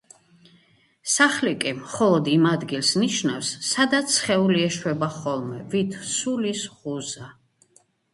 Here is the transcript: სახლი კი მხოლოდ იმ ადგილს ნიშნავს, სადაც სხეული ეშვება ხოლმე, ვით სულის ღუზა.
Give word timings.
სახლი 1.15 1.51
კი 1.63 1.73
მხოლოდ 1.81 2.29
იმ 2.31 2.47
ადგილს 2.51 2.93
ნიშნავს, 3.01 3.51
სადაც 3.71 4.15
სხეული 4.15 4.63
ეშვება 4.69 5.11
ხოლმე, 5.19 5.61
ვით 5.75 5.99
სულის 6.15 6.65
ღუზა. 6.79 7.29